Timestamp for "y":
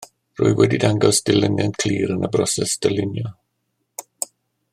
2.29-2.33